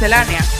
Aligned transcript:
Miscelánea. 0.00 0.59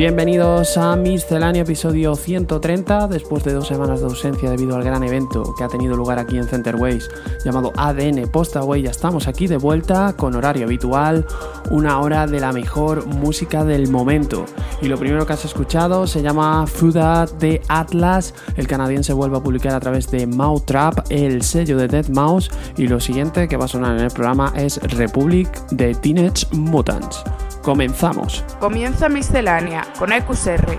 Bienvenidos 0.00 0.78
a 0.78 0.96
Misceláneo 0.96 1.60
episodio 1.60 2.16
130, 2.16 3.06
después 3.06 3.44
de 3.44 3.52
dos 3.52 3.68
semanas 3.68 4.00
de 4.00 4.06
ausencia 4.06 4.48
debido 4.48 4.74
al 4.74 4.82
gran 4.82 5.04
evento 5.04 5.54
que 5.58 5.62
ha 5.62 5.68
tenido 5.68 5.94
lugar 5.94 6.18
aquí 6.18 6.38
en 6.38 6.48
Centerways 6.48 7.10
llamado 7.44 7.70
ADN 7.76 8.26
Postaway. 8.32 8.80
Ya 8.80 8.92
estamos 8.92 9.28
aquí 9.28 9.46
de 9.46 9.58
vuelta 9.58 10.14
con 10.16 10.34
horario 10.34 10.64
habitual, 10.64 11.26
una 11.70 12.00
hora 12.00 12.26
de 12.26 12.40
la 12.40 12.50
mejor 12.50 13.04
música 13.08 13.62
del 13.62 13.90
momento. 13.90 14.46
Y 14.80 14.88
lo 14.88 14.96
primero 14.96 15.26
que 15.26 15.34
has 15.34 15.44
escuchado 15.44 16.06
se 16.06 16.22
llama 16.22 16.66
Fuda 16.66 17.26
de 17.26 17.60
Atlas. 17.68 18.32
El 18.56 18.66
canadiense 18.66 19.12
vuelve 19.12 19.36
a 19.36 19.42
publicar 19.42 19.74
a 19.74 19.80
través 19.80 20.10
de 20.10 20.26
Trap, 20.64 21.10
el 21.10 21.42
sello 21.42 21.76
de 21.76 21.88
Dead 21.88 22.08
Mouse. 22.08 22.50
Y 22.78 22.86
lo 22.86 23.00
siguiente 23.00 23.48
que 23.48 23.58
va 23.58 23.66
a 23.66 23.68
sonar 23.68 23.98
en 23.98 24.04
el 24.04 24.10
programa 24.10 24.50
es 24.56 24.78
Republic 24.96 25.50
de 25.72 25.94
Teenage 25.94 26.46
Mutants. 26.52 27.22
Comenzamos. 27.62 28.44
Comienza 28.58 29.08
Miscelánea 29.08 29.86
con 29.98 30.12
EQSR. 30.12 30.78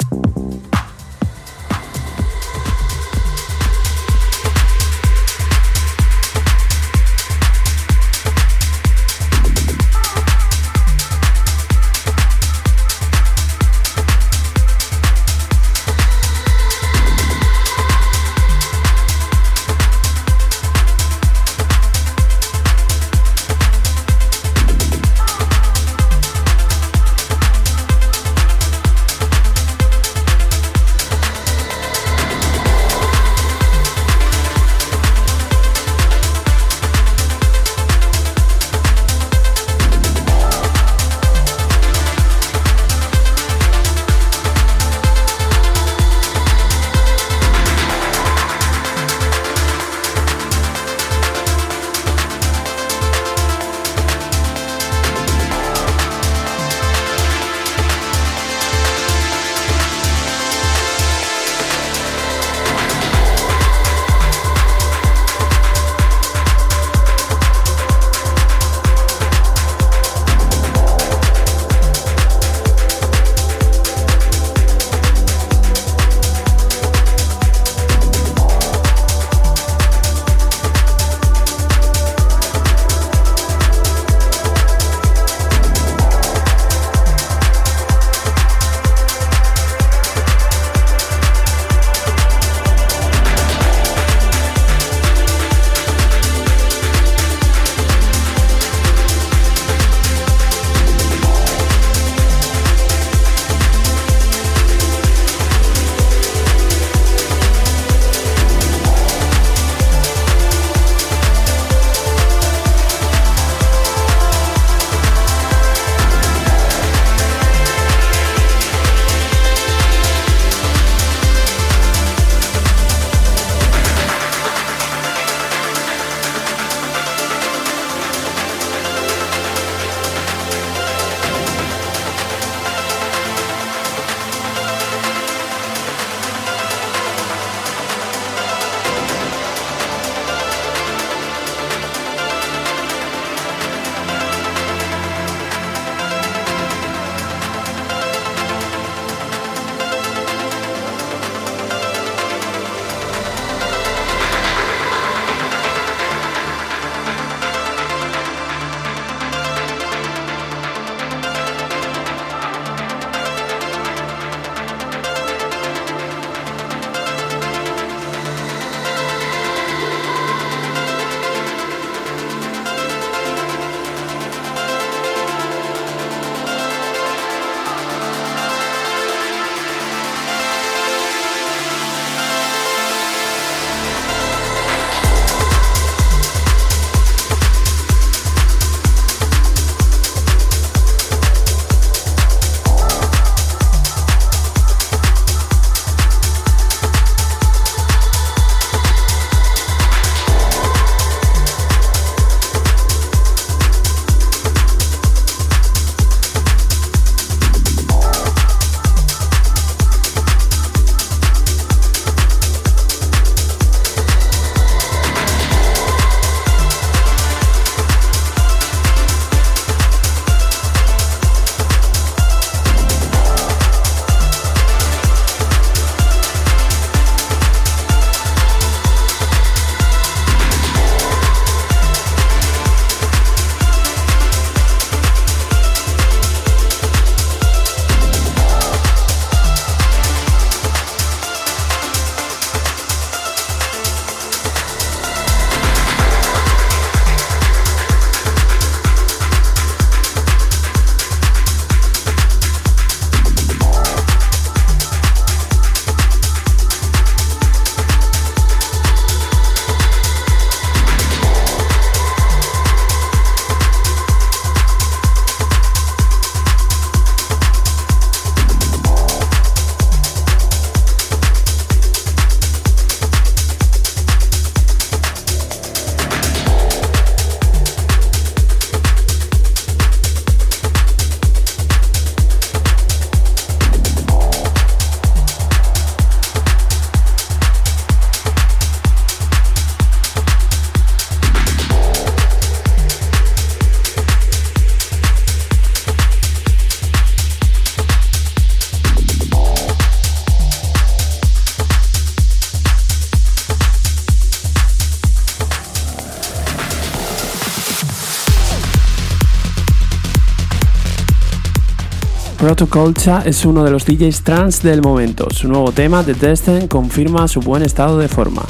Protoculture 312.51 313.29
es 313.29 313.45
uno 313.45 313.63
de 313.63 313.71
los 313.71 313.85
DJs 313.85 314.23
trans 314.23 314.61
del 314.61 314.81
momento. 314.81 315.29
Su 315.29 315.47
nuevo 315.47 315.71
tema, 315.71 316.03
The 316.03 316.15
Destin, 316.15 316.67
confirma 316.67 317.29
su 317.29 317.39
buen 317.39 317.63
estado 317.63 317.97
de 317.97 318.09
forma. 318.09 318.41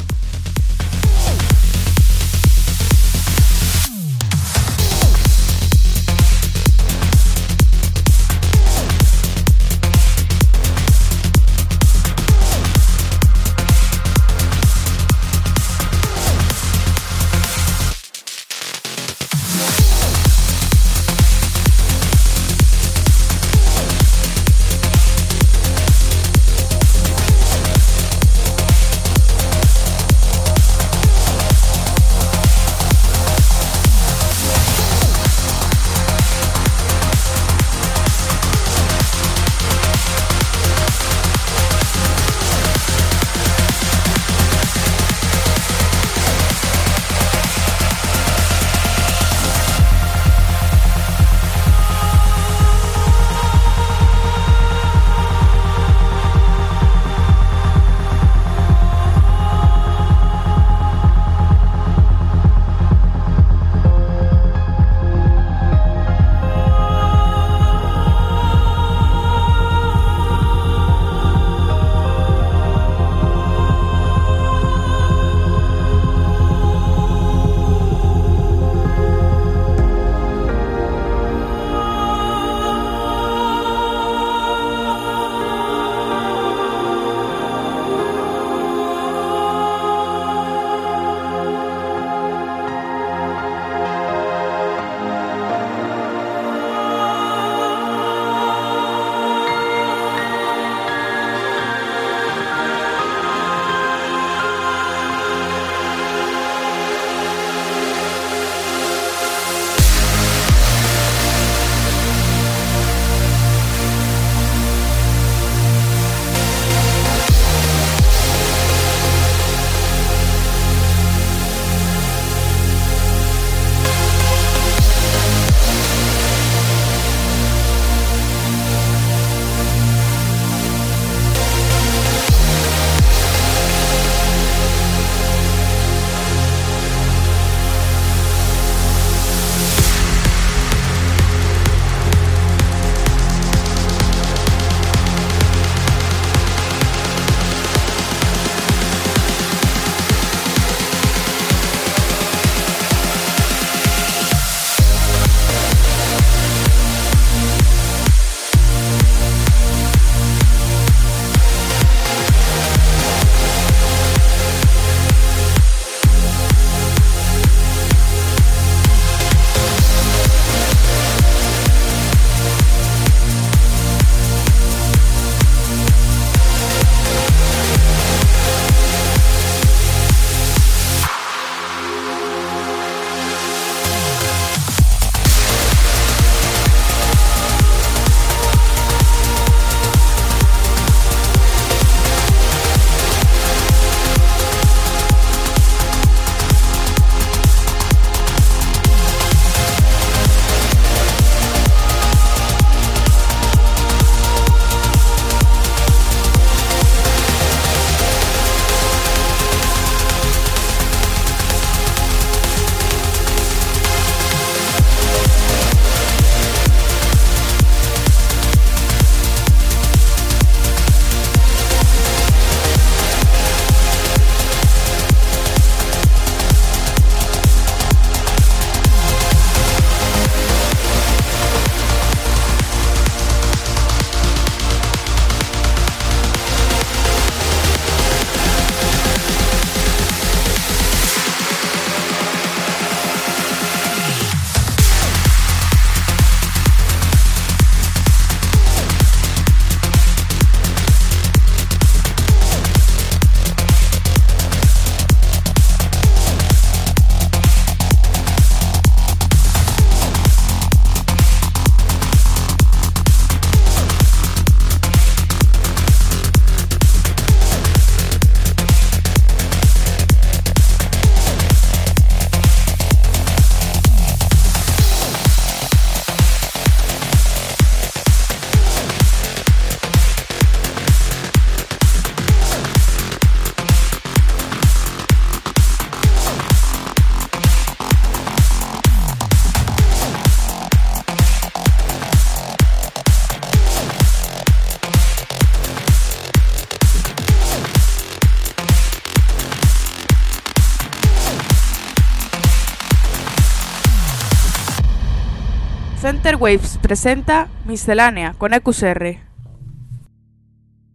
Center 306.02 306.34
Waves 306.34 306.80
presenta 306.82 307.46
Miscelánea 307.64 308.34
con 308.36 308.52
EQSR. 308.52 309.18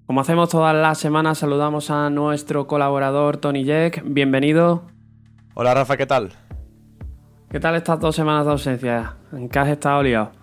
Como 0.05 0.19
hacemos 0.19 0.49
todas 0.49 0.75
las 0.75 0.97
semanas, 0.97 1.37
saludamos 1.37 1.89
a 1.91 2.09
nuestro 2.09 2.67
colaborador 2.67 3.37
Tony 3.37 3.63
Jack. 3.63 4.01
Bienvenido. 4.03 4.83
Hola 5.53 5.73
Rafa, 5.73 5.95
¿qué 5.95 6.05
tal? 6.05 6.33
¿Qué 7.49 7.57
tal 7.61 7.75
estas 7.75 8.01
dos 8.01 8.17
semanas 8.17 8.47
de 8.47 8.51
ausencia? 8.51 9.15
¿En 9.31 9.47
qué 9.47 9.59
has 9.59 9.69
estado 9.69 10.03
liado? 10.03 10.33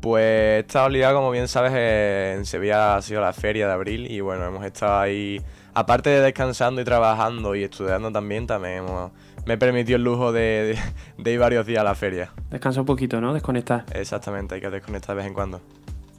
Pues 0.00 0.24
he 0.24 0.58
estado 0.58 0.88
liado, 0.88 1.14
como 1.14 1.30
bien 1.30 1.46
sabes, 1.46 1.72
en 1.72 2.44
Sevilla 2.46 2.96
ha 2.96 3.02
sido 3.02 3.20
la 3.20 3.32
feria 3.32 3.68
de 3.68 3.74
abril 3.74 4.10
y 4.10 4.20
bueno, 4.20 4.44
hemos 4.44 4.66
estado 4.66 4.98
ahí, 4.98 5.40
aparte 5.72 6.10
de 6.10 6.20
descansando 6.20 6.80
y 6.80 6.84
trabajando 6.84 7.54
y 7.54 7.62
estudiando 7.62 8.10
también, 8.10 8.48
también 8.48 8.78
hemos, 8.78 9.12
me 9.46 9.58
permitió 9.58 9.96
el 9.96 10.04
lujo 10.04 10.32
de, 10.32 10.76
de, 11.16 11.22
de 11.22 11.32
ir 11.32 11.38
varios 11.38 11.66
días 11.66 11.80
a 11.80 11.84
la 11.84 11.94
feria. 11.94 12.30
Descansa 12.50 12.80
un 12.80 12.86
poquito, 12.86 13.20
¿no? 13.20 13.32
Desconectar. 13.34 13.84
Exactamente, 13.92 14.54
hay 14.54 14.60
que 14.60 14.70
desconectar 14.70 15.14
de 15.14 15.22
vez 15.22 15.26
en 15.26 15.34
cuando. 15.34 15.60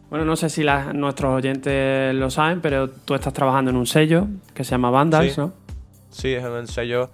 Bueno, 0.10 0.24
no 0.26 0.36
sé 0.36 0.50
si 0.50 0.64
nuestros 0.94 1.34
oyentes 1.34 2.14
lo 2.16 2.30
saben, 2.30 2.62
pero 2.62 2.90
tú 2.90 3.16
estás 3.16 3.34
trabajando 3.34 3.72
en 3.72 3.78
un 3.78 3.88
sello 3.88 4.28
que 4.54 4.64
se 4.64 4.72
llama 4.72 4.90
Vandals, 4.92 5.34
Sí. 5.34 5.42
¿no? 5.42 5.54
Sí, 6.12 6.34
es 6.34 6.46
un 6.46 6.68
sello 6.68 7.10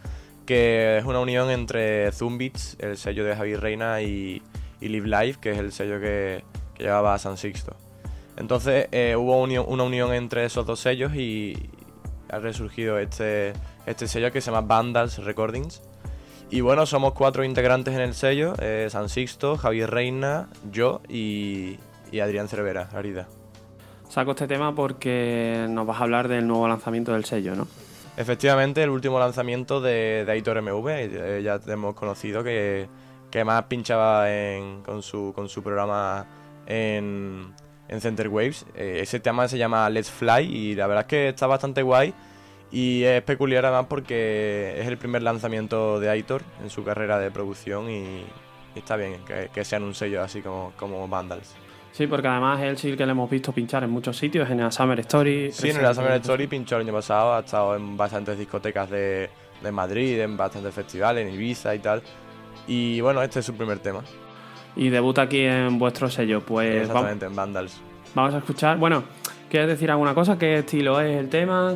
que 0.45 0.97
es 0.97 1.05
una 1.05 1.19
unión 1.19 1.49
entre 1.49 2.11
Zumbits, 2.11 2.75
el 2.79 2.97
sello 2.97 3.23
de 3.23 3.35
Javier 3.35 3.61
Reina, 3.61 4.01
y, 4.01 4.41
y 4.81 4.87
Live 4.89 5.07
Life, 5.07 5.39
que 5.39 5.51
es 5.51 5.57
el 5.57 5.71
sello 5.71 5.99
que, 6.01 6.43
que 6.75 6.83
llevaba 6.83 7.13
a 7.13 7.17
San 7.19 7.37
Sixto. 7.37 7.75
Entonces 8.37 8.87
eh, 8.91 9.15
hubo 9.15 9.41
unión- 9.41 9.65
una 9.67 9.83
unión 9.83 10.13
entre 10.13 10.43
esos 10.45 10.65
dos 10.65 10.79
sellos 10.81 11.15
y 11.15 11.69
ha 12.29 12.39
resurgido 12.39 12.97
este, 12.99 13.53
este 13.85 14.07
sello 14.07 14.31
que 14.31 14.41
se 14.41 14.51
llama 14.51 14.67
Vandals 14.67 15.17
Recordings. 15.23 15.81
Y 16.51 16.59
bueno, 16.61 16.85
somos 16.85 17.13
cuatro 17.13 17.45
integrantes 17.45 17.93
en 17.95 18.01
el 18.01 18.13
sello, 18.13 18.53
eh, 18.59 18.87
San 18.89 19.07
Sixto, 19.07 19.57
Javier 19.57 19.89
Reina, 19.89 20.49
yo 20.69 21.01
y, 21.07 21.77
y 22.11 22.19
Adrián 22.19 22.49
Cervera, 22.49 22.89
Arida. 22.93 23.27
Saco 24.09 24.31
este 24.31 24.47
tema 24.47 24.75
porque 24.75 25.65
nos 25.69 25.87
vas 25.87 26.01
a 26.01 26.03
hablar 26.03 26.27
del 26.27 26.45
nuevo 26.45 26.67
lanzamiento 26.67 27.13
del 27.13 27.23
sello, 27.23 27.55
¿no? 27.55 27.67
Efectivamente, 28.17 28.83
el 28.83 28.89
último 28.89 29.17
lanzamiento 29.17 29.79
de, 29.79 30.25
de 30.25 30.31
Aitor 30.33 30.61
MV, 30.61 30.87
eh, 30.89 31.41
ya 31.41 31.57
hemos 31.67 31.95
conocido 31.95 32.43
que, 32.43 32.89
que 33.31 33.45
más 33.45 33.63
pinchaba 33.63 34.29
en- 34.29 34.81
con, 34.83 35.01
su, 35.01 35.31
con 35.33 35.47
su 35.47 35.63
programa 35.63 36.25
en, 36.67 37.53
en 37.87 38.01
Center 38.01 38.27
Waves. 38.27 38.65
Eh, 38.75 38.99
ese 39.01 39.21
tema 39.21 39.47
se 39.47 39.57
llama 39.57 39.89
Let's 39.89 40.11
Fly 40.11 40.41
y 40.53 40.75
la 40.75 40.87
verdad 40.87 41.05
es 41.05 41.07
que 41.07 41.29
está 41.29 41.47
bastante 41.47 41.81
guay 41.81 42.13
y 42.71 43.03
es 43.03 43.21
peculiar 43.23 43.65
además 43.65 43.87
porque 43.89 44.75
es 44.79 44.87
el 44.87 44.97
primer 44.97 45.21
lanzamiento 45.23 45.99
de 45.99 46.09
Aitor 46.09 46.41
en 46.63 46.69
su 46.69 46.83
carrera 46.83 47.19
de 47.19 47.31
producción 47.31 47.89
y, 47.89 48.23
y 48.75 48.79
está 48.79 48.95
bien 48.95 49.17
que, 49.25 49.49
que 49.53 49.65
sea 49.65 49.77
en 49.77 49.83
un 49.83 49.93
sello 49.93 50.21
así 50.23 50.41
como, 50.41 50.71
como 50.77 51.07
Vandals. 51.07 51.53
Sí, 51.91 52.07
porque 52.07 52.29
además 52.29 52.61
él 52.61 52.77
sí 52.77 52.95
que 52.95 53.05
le 53.05 53.11
hemos 53.11 53.29
visto 53.29 53.51
pinchar 53.51 53.83
en 53.83 53.89
muchos 53.89 54.15
sitios, 54.15 54.49
en 54.49 54.59
la 54.59 54.71
Summer 54.71 54.97
Story. 55.01 55.51
Sí, 55.51 55.71
en 55.71 55.83
la 55.83 55.93
Summer 55.93 56.13
Story 56.13 56.47
pinchó 56.47 56.77
el 56.77 56.83
año 56.83 56.93
pasado, 56.93 57.33
ha 57.33 57.41
estado 57.41 57.75
en 57.75 57.97
bastantes 57.97 58.37
discotecas 58.39 58.89
de, 58.89 59.29
de 59.61 59.71
Madrid, 59.73 60.21
en 60.21 60.37
bastantes 60.37 60.73
festivales, 60.73 61.27
en 61.27 61.33
Ibiza 61.33 61.75
y 61.75 61.79
tal. 61.79 62.01
Y 62.65 63.01
bueno, 63.01 63.21
este 63.21 63.39
es 63.41 63.45
su 63.45 63.53
primer 63.55 63.79
tema, 63.79 64.01
Y 64.77 64.87
debuta 64.87 65.23
aquí 65.23 65.41
en 65.41 65.77
vuestro 65.77 66.09
sello. 66.09 66.39
Pues 66.39 66.69
vamos, 66.69 66.87
exactamente, 66.87 67.25
en 67.25 67.35
Vandals. 67.35 67.81
vamos 68.15 68.35
a 68.35 68.37
escuchar. 68.37 68.77
Bueno, 68.77 69.03
¿quieres 69.49 69.67
decir 69.67 69.91
alguna 69.91 70.13
cosa? 70.13 70.37
¿Qué 70.37 70.59
estilo 70.59 71.01
es 71.01 71.17
el 71.17 71.27
tema? 71.27 71.75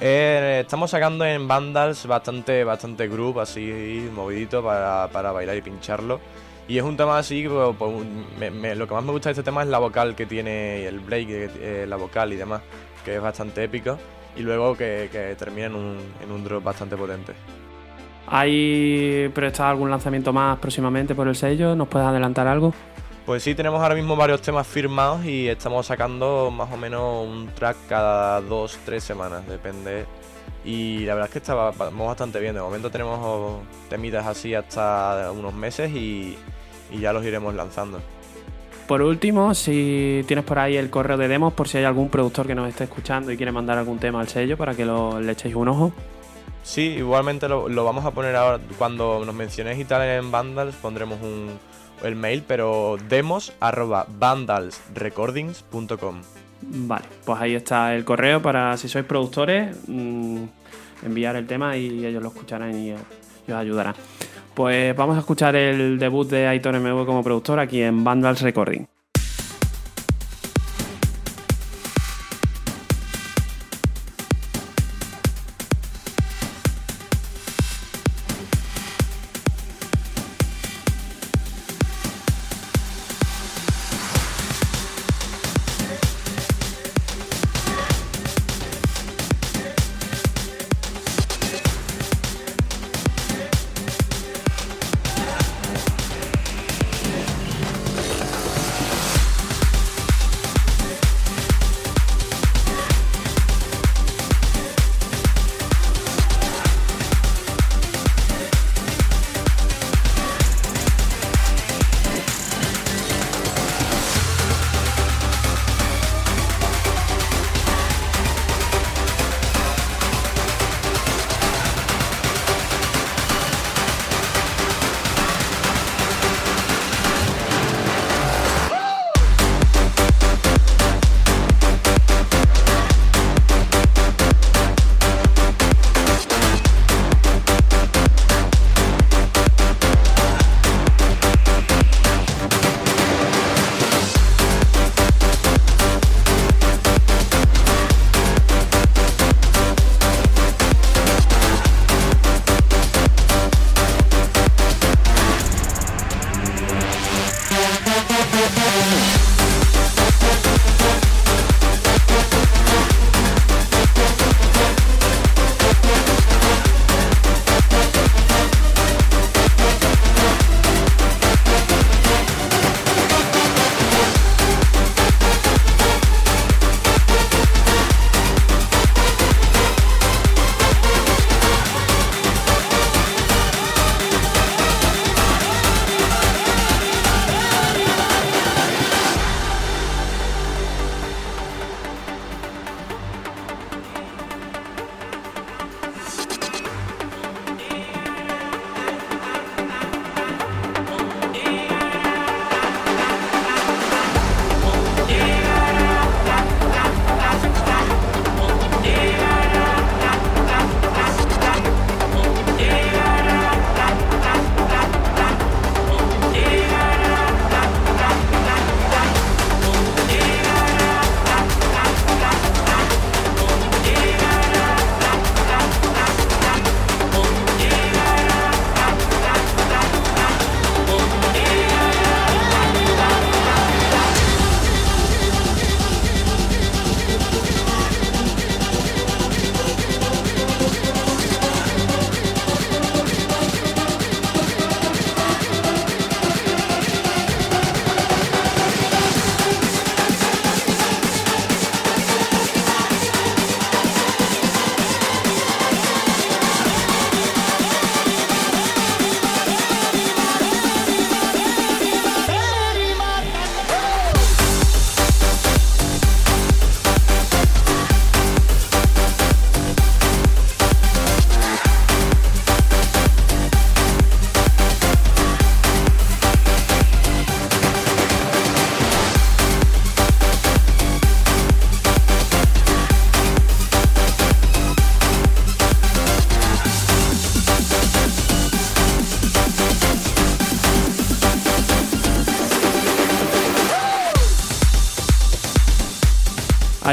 Eh, 0.00 0.60
estamos 0.64 0.90
sacando 0.90 1.24
en 1.24 1.46
Vandals 1.46 2.06
bastante, 2.06 2.64
bastante 2.64 3.08
así 3.40 4.10
movidito 4.12 4.62
para, 4.62 5.08
para 5.12 5.32
bailar 5.32 5.56
y 5.56 5.62
pincharlo. 5.62 6.20
Y 6.66 6.78
es 6.78 6.84
un 6.84 6.96
tema 6.96 7.18
así, 7.18 7.46
pues, 7.46 7.76
pues, 7.78 8.76
lo 8.76 8.88
que 8.88 8.94
más 8.94 9.04
me 9.04 9.12
gusta 9.12 9.28
de 9.28 9.32
este 9.32 9.42
tema 9.42 9.62
es 9.62 9.68
la 9.68 9.78
vocal 9.78 10.14
que 10.14 10.24
tiene, 10.26 10.86
el 10.86 11.00
break, 11.00 11.28
eh, 11.30 11.86
la 11.86 11.96
vocal 11.96 12.32
y 12.32 12.36
demás, 12.36 12.62
que 13.04 13.16
es 13.16 13.22
bastante 13.22 13.64
épico. 13.64 13.98
Y 14.36 14.40
luego 14.40 14.76
que, 14.76 15.08
que 15.12 15.36
termina 15.36 15.66
en 15.66 15.74
un, 15.74 15.98
un 16.28 16.44
drop 16.44 16.64
bastante 16.64 16.96
potente. 16.96 17.34
¿Hay 18.26 19.30
previsto 19.34 19.64
algún 19.64 19.90
lanzamiento 19.90 20.32
más 20.32 20.58
próximamente 20.58 21.14
por 21.14 21.28
el 21.28 21.36
sello? 21.36 21.76
¿Nos 21.76 21.88
puedes 21.88 22.08
adelantar 22.08 22.46
algo? 22.46 22.72
Pues 23.26 23.42
sí, 23.42 23.54
tenemos 23.54 23.80
ahora 23.80 23.94
mismo 23.94 24.16
varios 24.16 24.42
temas 24.42 24.66
firmados 24.66 25.24
y 25.24 25.48
estamos 25.48 25.86
sacando 25.86 26.50
más 26.50 26.70
o 26.70 26.76
menos 26.76 27.26
un 27.26 27.48
track 27.54 27.76
cada 27.88 28.42
dos, 28.42 28.78
tres 28.84 29.02
semanas, 29.02 29.46
depende. 29.48 30.04
Y 30.62 31.06
la 31.06 31.14
verdad 31.14 31.28
es 31.28 31.32
que 31.32 31.38
está, 31.38 31.54
vamos 31.54 32.06
bastante 32.06 32.38
bien. 32.38 32.54
De 32.54 32.60
momento 32.60 32.90
tenemos 32.90 33.62
temitas 33.88 34.26
así 34.26 34.54
hasta 34.54 35.32
unos 35.32 35.54
meses 35.54 35.90
y, 35.92 36.36
y 36.90 37.00
ya 37.00 37.14
los 37.14 37.24
iremos 37.24 37.54
lanzando. 37.54 37.98
Por 38.86 39.00
último, 39.00 39.54
si 39.54 40.22
tienes 40.26 40.44
por 40.44 40.58
ahí 40.58 40.76
el 40.76 40.90
correo 40.90 41.16
de 41.16 41.26
demos, 41.26 41.54
por 41.54 41.66
si 41.66 41.78
hay 41.78 41.84
algún 41.84 42.10
productor 42.10 42.46
que 42.46 42.54
nos 42.54 42.68
esté 42.68 42.84
escuchando 42.84 43.32
y 43.32 43.38
quiere 43.38 43.52
mandar 43.52 43.78
algún 43.78 43.98
tema 43.98 44.20
al 44.20 44.28
sello 44.28 44.58
para 44.58 44.74
que 44.74 44.84
lo, 44.84 45.18
le 45.18 45.32
echéis 45.32 45.54
un 45.54 45.68
ojo. 45.68 45.92
Sí, 46.62 46.82
igualmente 46.98 47.48
lo, 47.48 47.70
lo 47.70 47.84
vamos 47.84 48.04
a 48.04 48.10
poner 48.10 48.36
ahora. 48.36 48.60
Cuando 48.76 49.24
nos 49.24 49.34
mencionéis 49.34 49.78
y 49.78 49.86
tal 49.86 50.02
en 50.02 50.30
Vandals 50.30 50.74
pondremos 50.76 51.22
un, 51.22 51.58
el 52.04 52.16
mail, 52.16 52.42
pero 52.46 52.96
demos 53.08 53.52
arroba 53.60 54.06
vandalsrecordings.com. 54.08 56.22
Vale, 56.62 57.04
pues 57.24 57.40
ahí 57.40 57.54
está 57.54 57.94
el 57.94 58.04
correo 58.04 58.40
para 58.40 58.76
si 58.76 58.88
sois 58.88 59.04
productores, 59.04 59.76
mm, 59.86 60.44
enviar 61.04 61.36
el 61.36 61.46
tema 61.46 61.76
y 61.76 62.06
ellos 62.06 62.22
lo 62.22 62.28
escucharán 62.28 62.74
y, 62.74 62.90
y 62.90 63.52
os 63.52 63.56
ayudarán. 63.56 63.94
Pues 64.54 64.94
vamos 64.96 65.16
a 65.16 65.20
escuchar 65.20 65.56
el 65.56 65.98
debut 65.98 66.28
de 66.28 66.46
Aitor 66.46 66.78
MV 66.78 67.04
como 67.04 67.24
productor 67.24 67.58
aquí 67.58 67.82
en 67.82 68.04
Vandals 68.04 68.40
Recording. 68.40 68.86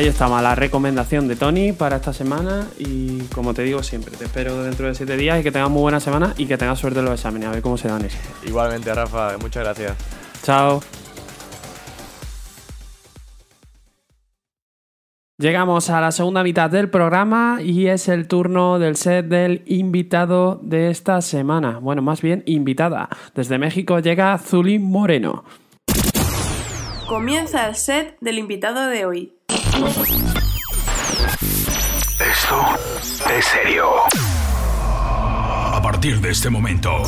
Ahí 0.02 0.08
está 0.08 0.28
la 0.42 0.56
recomendación 0.56 1.28
de 1.28 1.36
Tony 1.36 1.74
para 1.74 1.98
esta 1.98 2.12
semana 2.12 2.66
y 2.80 3.20
como 3.36 3.54
te 3.54 3.62
digo 3.62 3.84
siempre, 3.84 4.18
te 4.18 4.26
espero 4.26 4.64
dentro 4.64 4.88
de 4.88 4.96
siete 4.96 5.16
días 5.16 5.40
y 5.40 5.44
que 5.44 5.52
tengas 5.52 5.70
muy 5.70 5.82
buena 5.82 6.00
semana 6.00 6.34
y 6.40 6.48
que 6.48 6.58
tengas 6.58 6.80
suerte 6.80 6.98
en 6.98 7.06
los 7.06 7.14
exámenes, 7.14 7.48
a 7.48 7.52
ver 7.52 7.62
cómo 7.62 7.78
se 7.78 7.88
dan 7.88 8.04
eso. 8.04 8.18
Igualmente, 8.44 8.92
Rafa, 8.96 9.38
muchas 9.38 9.64
gracias. 9.64 9.96
Chao. 10.42 10.82
Llegamos 15.38 15.92
a 15.92 16.02
la 16.02 16.12
segunda 16.12 16.42
mitad 16.42 16.72
del 16.72 16.90
programa 16.90 17.60
y 17.62 17.86
es 17.86 18.08
el 18.08 18.28
turno 18.28 18.80
del 18.80 18.96
set 18.96 19.28
del 19.28 19.62
invitado 19.68 20.60
de 20.64 20.90
esta 20.90 21.22
semana. 21.22 21.78
Bueno, 21.78 22.02
más 22.02 22.24
bien 22.24 22.42
invitada. 22.48 23.08
Desde 23.36 23.60
México 23.60 24.00
llega 24.00 24.36
Zuli 24.40 24.80
Moreno. 24.80 25.44
Comienza 27.08 27.68
el 27.68 27.76
set 27.76 28.18
del 28.20 28.40
invitado 28.40 28.88
de 28.88 29.06
hoy. 29.06 29.41
Esto 29.74 29.86
es 33.38 33.46
serio. 33.46 33.90
A 34.14 35.80
partir 35.82 36.20
de 36.20 36.32
este 36.32 36.50
momento, 36.50 37.04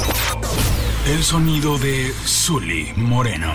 el 1.06 1.24
sonido 1.24 1.78
de 1.78 2.14
Zully 2.26 2.94
Moreno. 2.96 3.54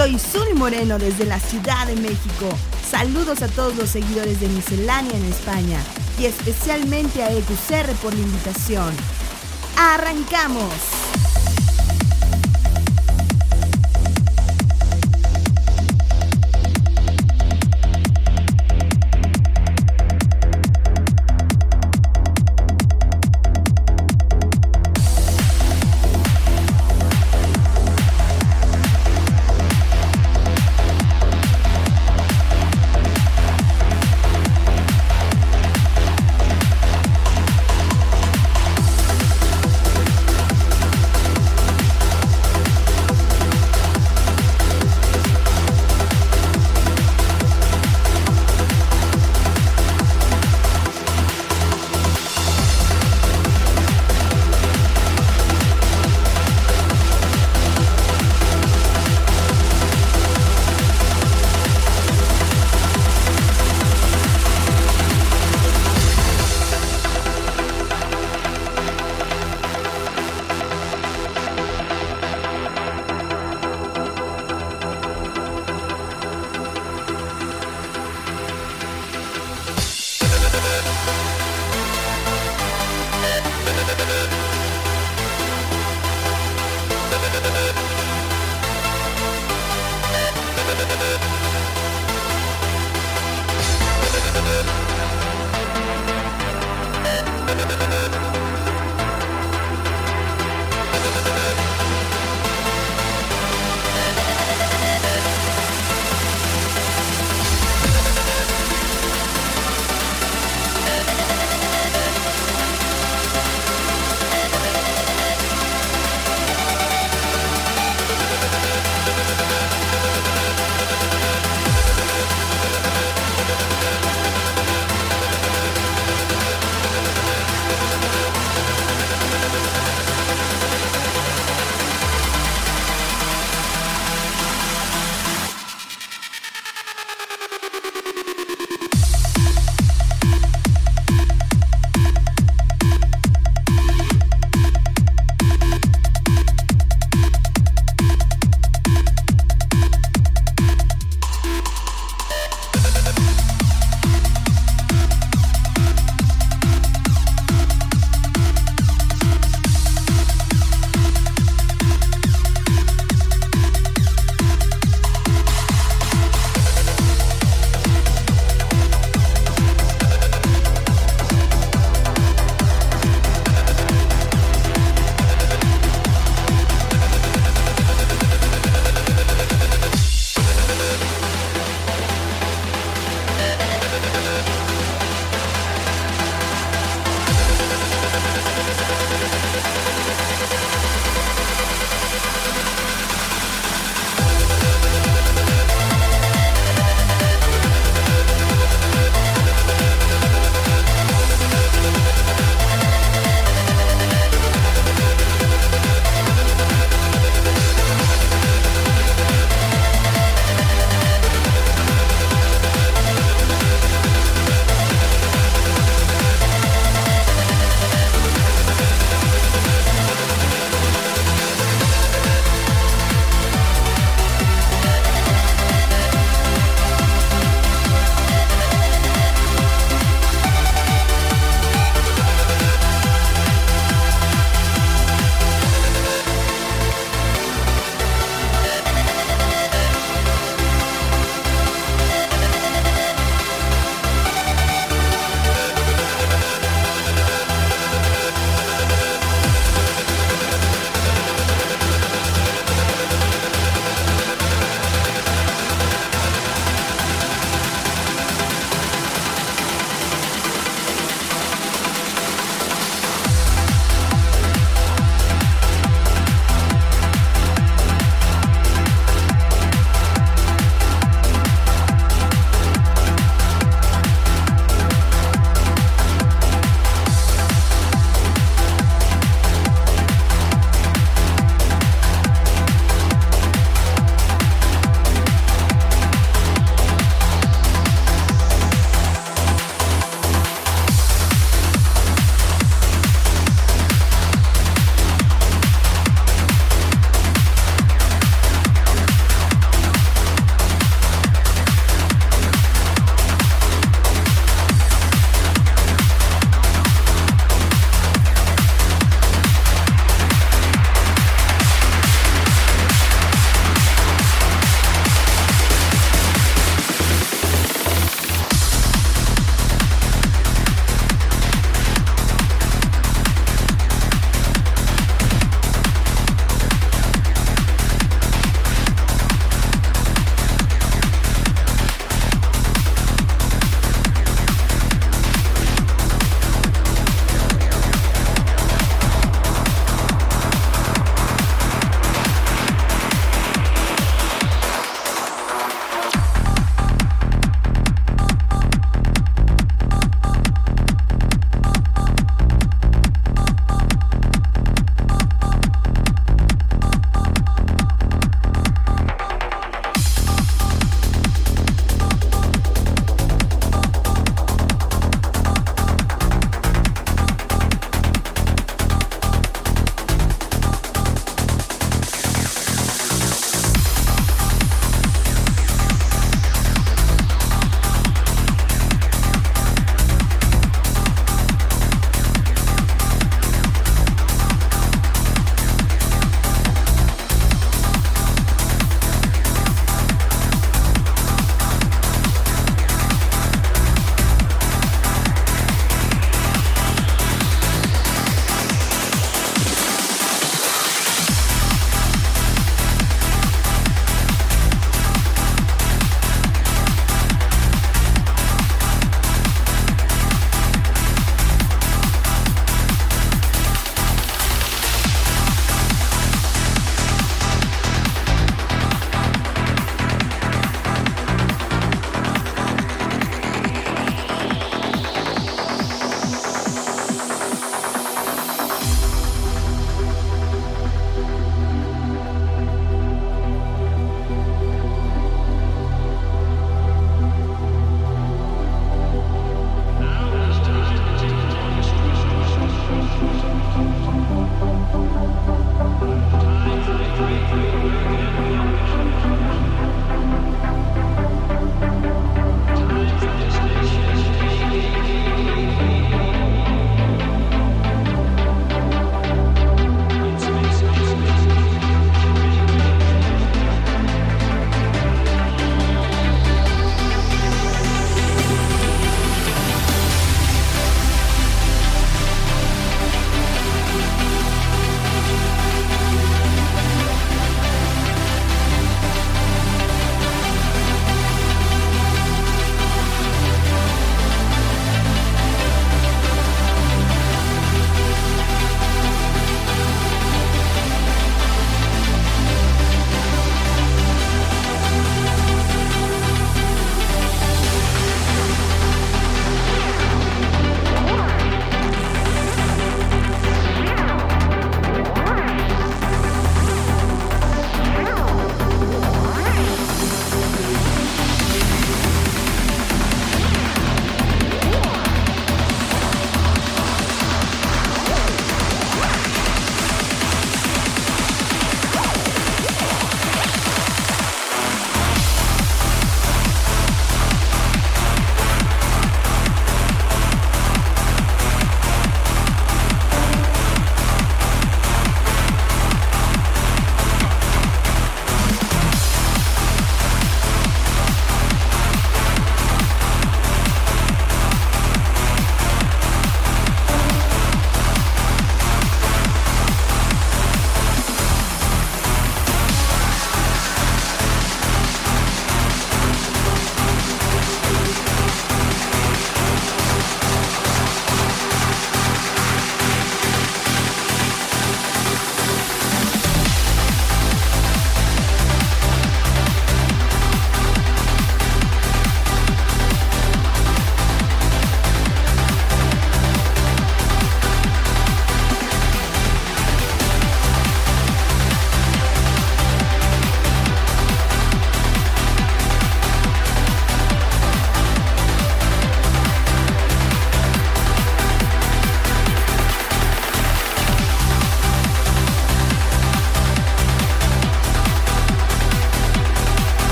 Soy 0.00 0.18
Zully 0.18 0.54
Moreno 0.54 0.98
desde 0.98 1.26
la 1.26 1.38
Ciudad 1.38 1.86
de 1.86 1.94
México. 1.94 2.48
Saludos 2.90 3.42
a 3.42 3.48
todos 3.48 3.76
los 3.76 3.90
seguidores 3.90 4.40
de 4.40 4.48
Miscelánea 4.48 5.14
en 5.14 5.26
España 5.26 5.78
y 6.18 6.24
especialmente 6.24 7.22
a 7.22 7.30
EQCR 7.30 7.92
por 8.00 8.14
la 8.14 8.20
invitación. 8.20 8.94
¡Arrancamos! 9.76 10.72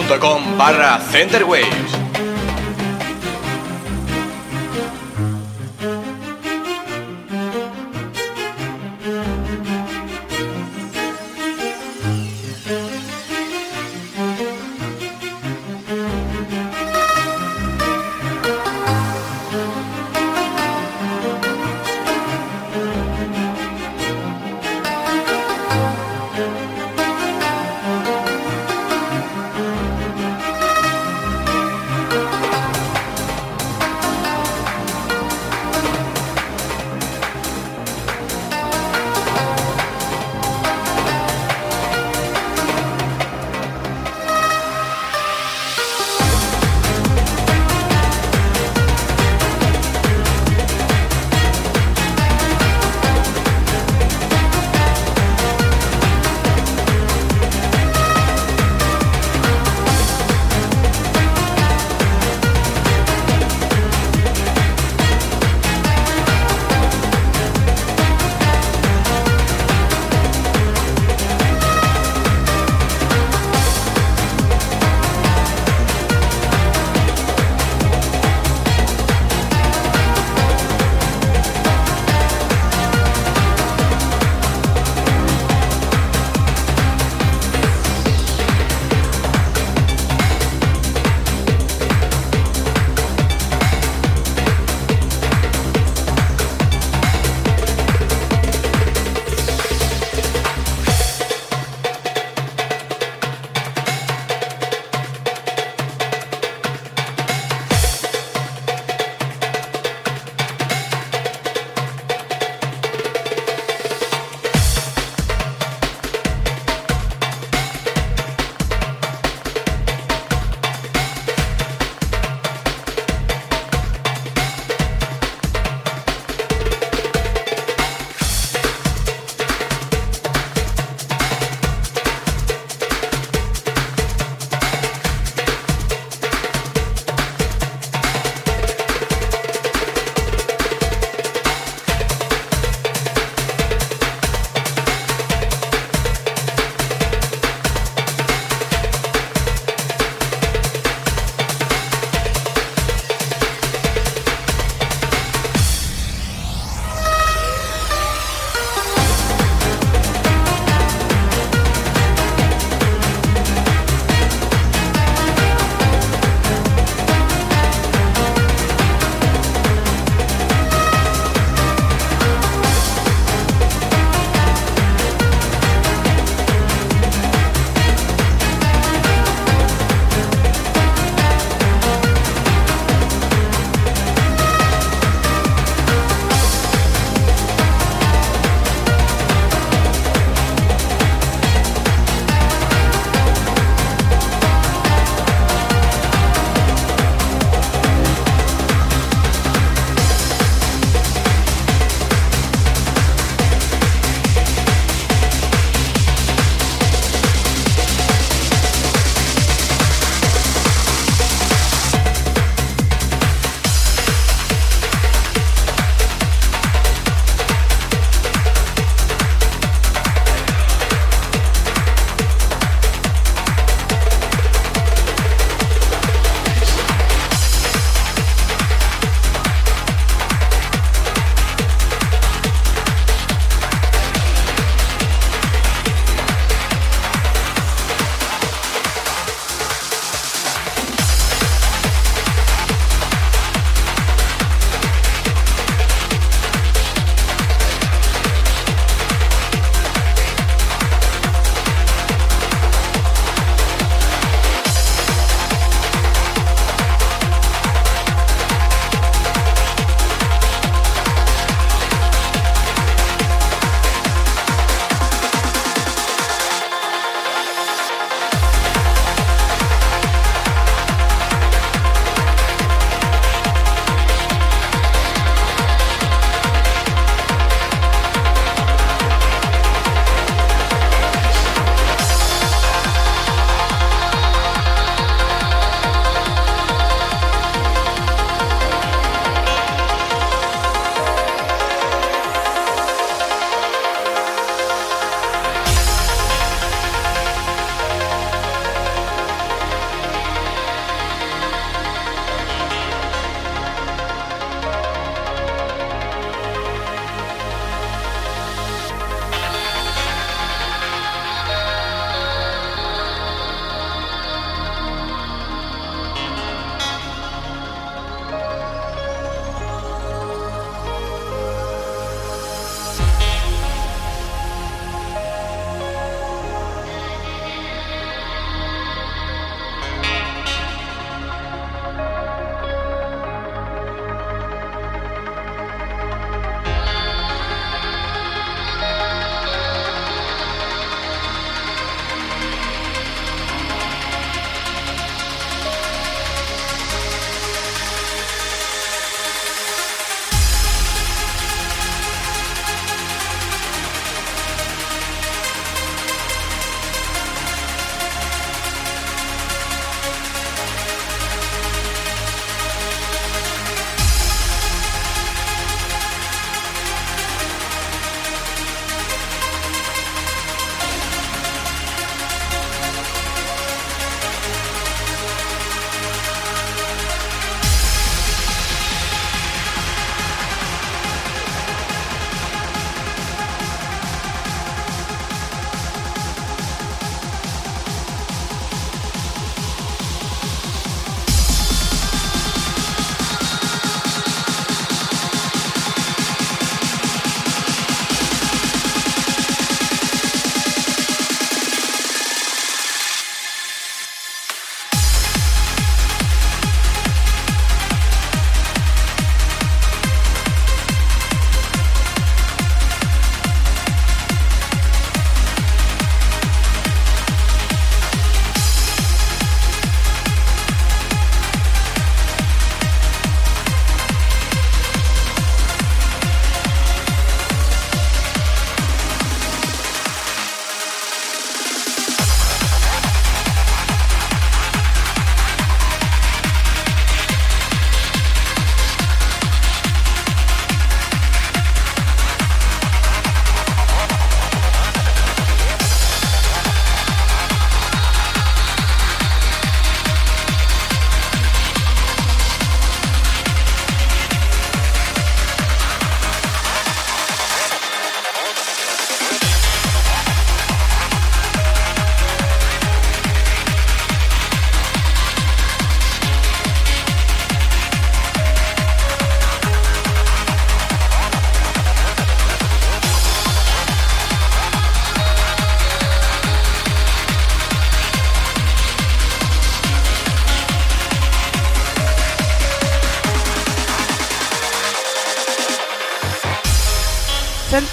twitter.com 0.00 0.56
barra 0.56 0.98
centerwaves. 1.00 1.99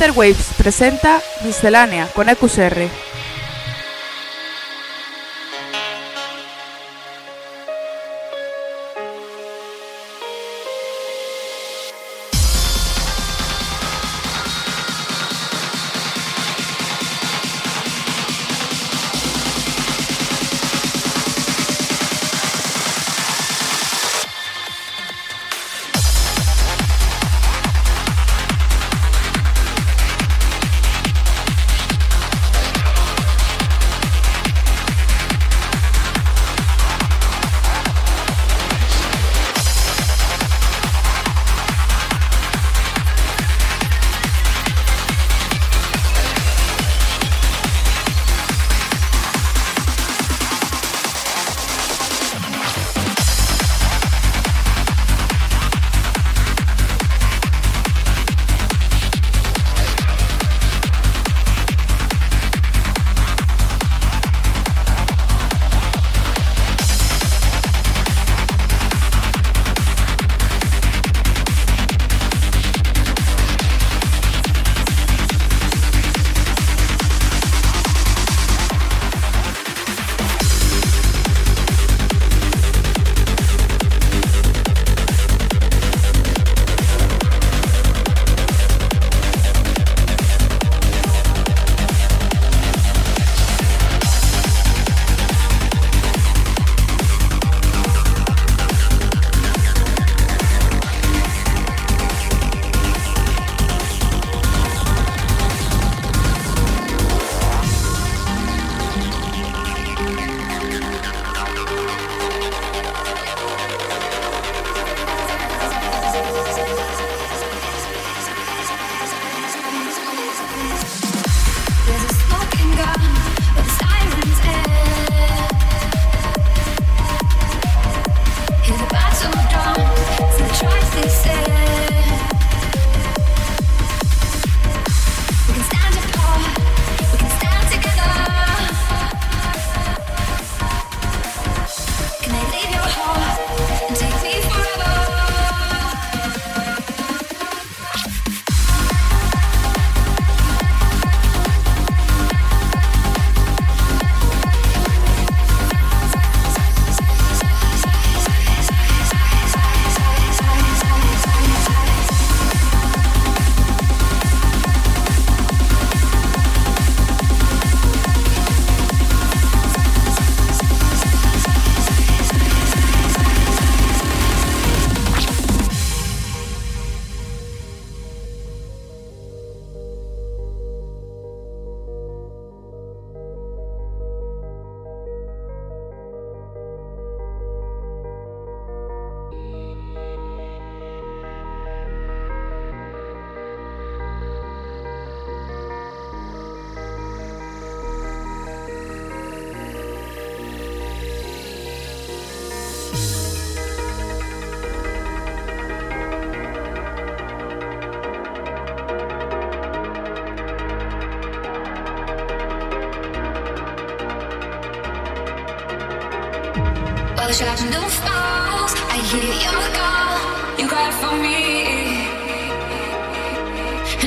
Center 0.07 0.19
Waves 0.19 0.53
presenta 0.57 1.21
Miscelánea 1.43 2.07
con 2.13 2.29
EQSR. 2.29 3.06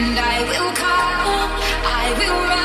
and 0.03 0.19
I 0.19 0.39
will 0.51 0.73
come, 0.83 1.51
I 1.85 2.15
will 2.19 2.49
run. 2.49 2.60